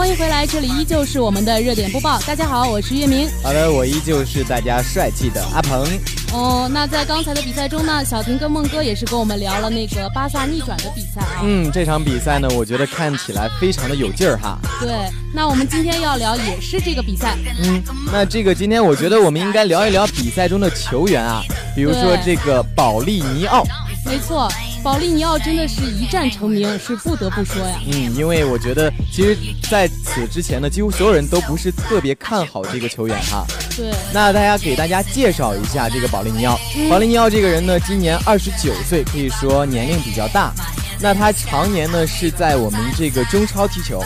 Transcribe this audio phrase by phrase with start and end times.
[0.00, 2.18] 那欢迎回来，这里依旧是我们的热点播报。
[2.20, 3.28] 大家好，我是月明。
[3.42, 5.86] 好的，我依旧是大家帅气的阿鹏。
[6.32, 11.42] 哦，那在刚才的比赛中呢，小婷跟孟哥也是跟我们聊了那个巴萨逆转的比赛啊。
[11.42, 14.58] 嗯，这场比赛呢，我觉得看起来非常的有劲儿哈。
[14.80, 14.90] 对，
[15.34, 17.36] 那我们今天要聊也是这个比赛。
[17.62, 21.42] 嗯，那这个今天我觉得我们应该聊一聊比赛中的球员啊，
[21.76, 23.66] 比如说这个保利尼奥。
[24.04, 24.50] 没错。
[24.82, 27.78] 保利尼奥真的是一战成名，是不得不说呀。
[27.92, 29.36] 嗯，因为我觉得，其实
[29.70, 33.44] 在此之前呢，几乎所有人都不是特别看好这个球员哈。
[33.76, 33.90] 对。
[34.12, 36.58] 那大家给大家介绍一下这个保利尼奥。
[36.88, 40.52] 保利尼奥这个人呢，今年二十九岁，可以说年龄比较大。
[40.98, 44.02] 那他常年呢是在我们这个中超踢球。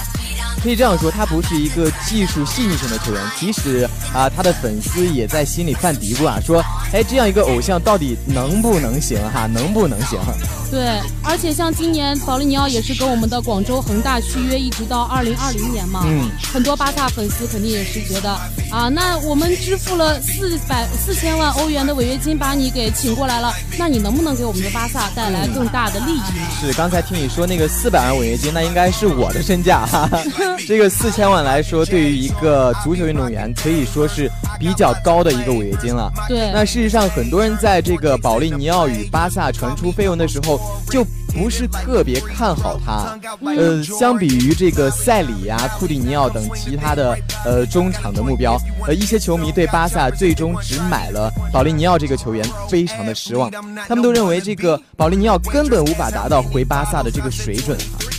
[0.63, 3.23] 可以这样说，他不是一个技术细腻型的球员。
[3.39, 9.47] 即使啊，他的粉丝也在心里犯嘀咕啊，说，哎，这样一个偶像到底能不能行哈？
[9.47, 10.19] 能不能行？
[10.75, 16.03] 对，而且像今年保利尼奥也是跟我们的广州恒大续约，一直到二零二零年嘛。
[16.05, 16.29] 嗯。
[16.53, 18.31] 很多巴萨粉丝肯定也是觉得
[18.73, 26.47] 啊，那我们支付了四百四千万欧元的违约金，把你给请过来了，那你能不能给我们的巴萨带来更大的利益呢？
[26.61, 30.11] 是，刚才听你说那个四百万违约金，那应该是我的身价哈。
[30.67, 34.29] 这个四千万来说，对于一个足球运动员可以说是
[34.59, 36.13] 比较高的一个违约金了。
[36.29, 36.51] 对。
[36.53, 43.19] 那事实上，很多人在这个保利尼奥与巴萨传出绯闻的时候，就不是特别看好他。
[43.45, 48.57] 呃，相比于这个塞里呀、库蒂尼奥等其他的呃中场的目标，
[48.87, 53.51] 呃，一些球迷对巴萨最终只买了保利尼奥这个球员非常的失望。
[53.89, 57.77] 他们都认为这个保利尼奥根本无法达到回巴萨的这个水准。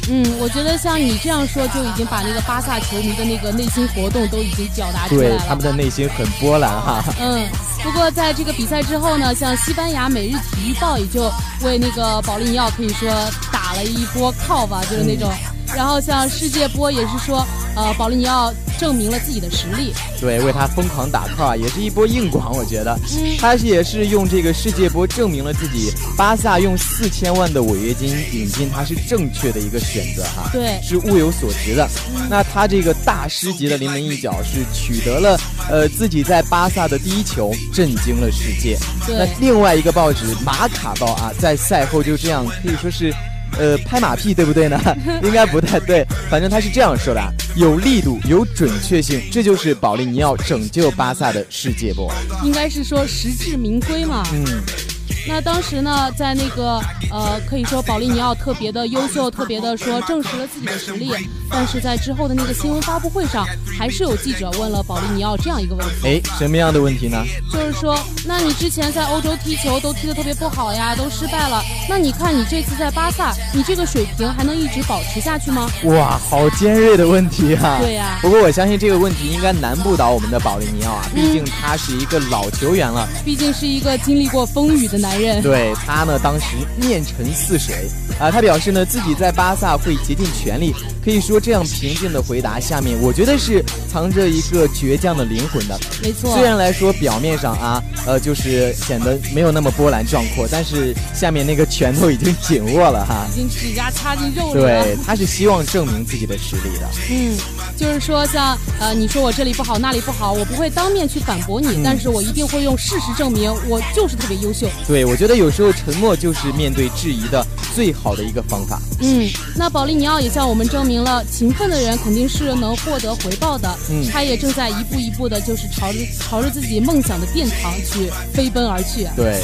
[0.10, 5.38] 嗯，我觉得像你这样说，就已经把那个巴萨球迷的那个内心活动都已经表达出来了。
[5.38, 7.04] 对，他们的内心很波澜哈。
[7.20, 7.48] 嗯，
[7.84, 11.32] 不过在这个比赛之后呢，像西班牙《每日体育报》也就
[11.64, 13.10] 为那个保利尼奥可以说
[13.52, 15.32] 打了一波 call 吧，就是那种。
[15.76, 19.94] 然后像世界波也是说，呃，保利尼奥证明了自己的实力。
[20.20, 22.98] 对，为他疯狂打 call 啊，也是一波硬广，我觉得。
[23.12, 23.38] 嗯。
[23.38, 30.50] 他也是用这个世界波证明了自己，巴萨用四千万的违约金引进他是正确的一个选择哈。
[30.52, 30.80] 对。
[30.82, 31.88] 是物有所值的。
[32.30, 38.78] 那他这个大师级的临门一脚是取得了，呃，自己在巴萨的第一球，震惊了世界。
[39.06, 39.16] 对。
[39.18, 43.14] 那另外一个报纸《马卡报》啊，在赛后就这样可以说是。
[43.58, 44.80] 呃，拍马屁对不对呢？
[45.24, 47.22] 应该不太对，反正他是这样说的：
[47.56, 52.12] 有力度，有准确性，这就是保利尼奥拯救巴萨的世界波。
[52.44, 54.24] 应该是说实至名归嘛。
[54.34, 54.95] 嗯。
[55.28, 56.80] 那当时呢，在那个
[57.12, 61.12] 呃，可以说保利尼奥特别的优秀，特别的说证实了自己的实力。
[61.50, 63.46] 但是在之后的那个新闻发布会上，
[63.78, 67.24] 还是有记者问了保利尼奥这样一个问题：哎，什么样的问题呢？
[67.52, 71.62] 就是说，那你之前在欧洲踢球都踢得特别不好呀，都失败了。
[71.88, 75.70] 那你看你这次在巴萨，你这个水平还能一直保持下去吗？
[75.84, 77.78] 哇，好尖锐的问题啊！
[77.80, 78.20] 对呀。
[78.22, 85.42] 不过我相信这个问题应该难不倒我们的保利尼奥啊，毕竟他是一个老球员了，毕竟是一个经历过风雨的男人。
[85.42, 86.46] 对他呢，当时
[86.80, 87.90] 面沉似水
[88.20, 95.80] 啊，他表示呢自己在巴萨会竭尽全力，可以说这样平静的回答下面，我觉得是藏着一个倔强的灵魂的。
[96.02, 104.84] 没错，虽然来说表面上啊，呃，就是显得没有那么波澜壮阔，但是下面那个拳头已经紧握了哈，已经指甲插进肉里了。
[104.84, 106.90] 对，他是希望证明自己的实力的。
[107.10, 107.38] 嗯，
[107.78, 114.68] 就是说像呃，你说我这里不好那里不好，我不会当面去反驳你，但是我一定会用事实证明我就是特别优秀。
[114.88, 115.50] 对，我觉得有。
[115.56, 117.42] 时候沉默就是面对质疑的
[117.74, 118.78] 最好的一个方法。
[119.00, 123.74] 嗯，那保利尼奥也向我们证明了，勤奋的人肯定是能获得回报的。
[123.90, 129.08] 嗯，他也正在一步一步的，就是朝着朝着自己梦想的殿堂去飞奔而去。
[129.16, 129.42] 对，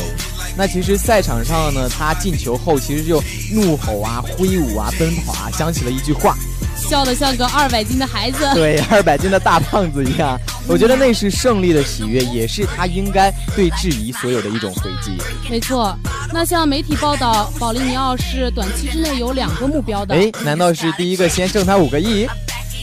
[0.58, 3.24] 那其实赛场上呢，他进球后其实就
[3.54, 6.36] 怒吼啊、挥舞啊、奔跑啊，想起了一句话。
[6.76, 10.38] 笑得像个二百斤的孩子，对，二百斤的大胖子一样。
[10.68, 15.18] 我觉得那是胜利的喜悦，也是他应该对质疑所有的一种回击。
[15.50, 15.96] 没错，
[16.34, 20.16] 那像媒体报道，保利尼奥是短期之内有两个目标的。
[20.16, 22.28] 哎，难道是第一个先挣他五个亿？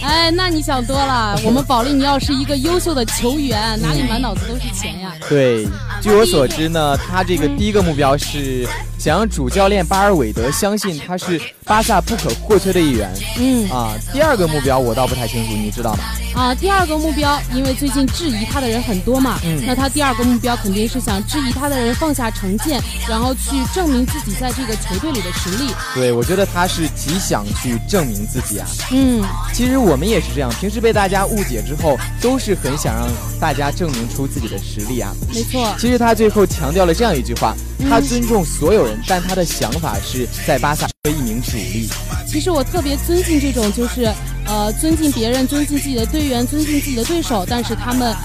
[0.03, 1.41] 哎，那你想多了。
[1.45, 5.13] 我们保利尼奥是一个优秀的球员，哪里满脑子都是钱呀？
[5.29, 5.67] 对，
[6.01, 8.69] 据我所知呢，他这个第一个目标是。
[8.99, 13.13] 想让主教练巴尔韦德相信他是巴萨不可或缺的一员。
[13.39, 16.05] 嗯啊，第二个目标我倒不太清楚，你知道吗？
[16.35, 25.71] 啊，第二个目标，因为最近质疑他的人很多嘛，嗯，那他第二个目标肯定是想质疑他的人放下成见，然后去证明自己在这个球队里的实力。
[25.95, 28.67] 对，我觉得他是极想去证明自己啊。
[28.93, 29.23] 嗯，
[29.53, 33.07] 其实我们也是这样，平时被大家误解之后，都是很想让
[33.41, 35.13] 大家证明出自己的实力啊。
[35.35, 35.75] 没错。
[35.79, 37.55] 其实他最后强调了这样一句话。
[37.89, 41.89] 他尊重所有人，但他的想法是在巴萨做一名主力。
[42.27, 44.13] 其实我特别尊敬这种，就是
[44.49, 48.17] 呃，尊敬别人，尊敬自己的队员，尊敬自己的对手，但是他们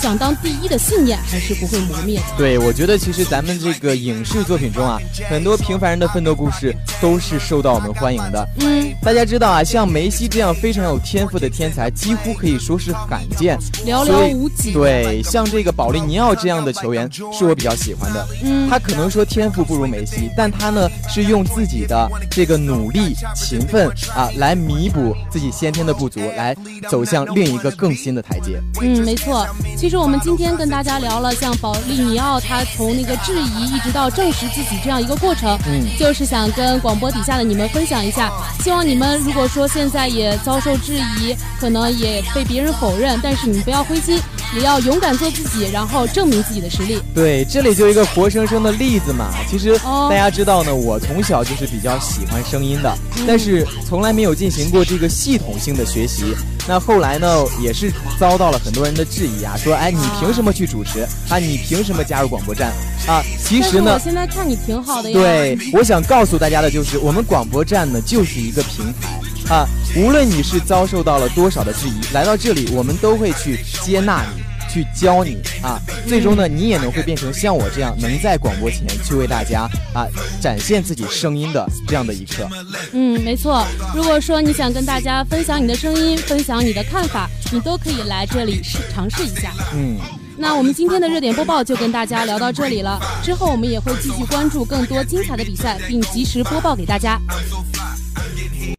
[0.00, 2.24] 想当第一的信念还是不会磨灭的。
[2.38, 8.48] 对，我觉得其实咱们这个影视作品中啊，很多平凡人的奋斗故事都是受到我们欢迎的。
[8.60, 14.72] 嗯，大家知道啊，像梅西这样非常有天赋的天才，几乎可以说是罕见，寥寥无几。
[14.72, 18.24] 对，像这个保利尼奥这样的球员，是我比较喜欢的。
[18.44, 26.54] 嗯，他可能说天赋不如梅西，但他呢是用自己的这个努力、勤奋啊，来弥补自己先天的不足，来
[26.90, 28.60] 走向另一个更新的台阶。
[28.82, 29.46] 嗯，没错。
[29.78, 38.30] 其实我们今天跟大家聊了像保利尼奥，他从那个质疑一直到证实自己这样一个过程，嗯，就是想跟广播底下的你们分享一下。
[38.60, 44.20] 希望你们如果说现在也遭受质疑，可能也被别人否认，但是你们不要灰心，
[44.54, 46.98] 也要勇敢做自己，然后证明自己的实力。
[47.14, 49.30] 对，这里就一个活生生的例子嘛。
[49.50, 49.76] 其实
[50.08, 52.96] 大家知道呢，我从小就是比较喜欢声音的，
[53.26, 56.34] 但是从来没有进行过这个系统性的学习。
[56.66, 61.38] 那后来呢，也是遭到了很多人的质疑啊，说，哎，你凭什么去主持啊？
[61.38, 62.72] 你凭什么加入广播站
[63.06, 63.22] 啊？
[63.38, 65.18] 其实呢，我现在看你挺好的呀。
[65.18, 74.42] 对，我想告诉大家的就是，我们广播站呢就是一个平台啊，无论你是遭受到了多少的质疑，来到这里，我们都会去接纳你。
[74.66, 80.04] 去教你啊，最终呢，你也能会变成像我这样，能在广播前去为大家啊
[80.40, 82.48] 展现自己声音的这样的一刻。
[82.92, 83.64] 嗯，没错。
[83.94, 89.52] 如果说你想跟大家分享你的声音，分享你的看法，你都可以来这里试尝试一下。
[89.74, 89.96] 嗯，
[90.36, 92.98] 那我们今天的热点播报就跟大家聊到这里了。
[93.22, 97.20] 之后我们也会继续关注更多精彩的比赛，并及时播报给大家。